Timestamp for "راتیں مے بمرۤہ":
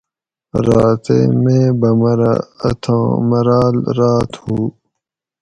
0.65-2.33